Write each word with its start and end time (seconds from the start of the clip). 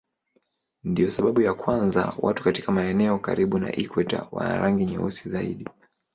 Ndiyo 0.83 1.11
sababu 1.11 1.41
ya 1.41 1.53
kwamba 1.53 2.13
watu 2.19 2.43
katika 2.43 2.71
maeneo 2.71 3.19
karibu 3.19 3.59
na 3.59 3.75
ikweta 3.75 4.27
wana 4.31 4.59
rangi 4.59 4.85
nyeusi 4.85 5.29
zaidi. 5.29 5.69